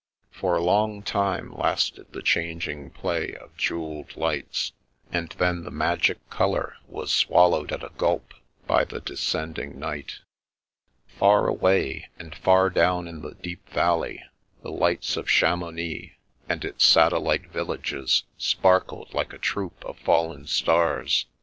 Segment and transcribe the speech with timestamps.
[0.31, 4.71] For a long time lasted the changing play of jew elled lights,
[5.11, 8.33] and then the magic colour was swal lowed at a gulp
[8.65, 10.17] by the descending night.
[11.05, 14.23] Far away, and far down in the deep valley,
[14.63, 16.13] the lights of Chamounix
[16.49, 21.27] and its satellite villages spar kled like a troupe of fallen stars.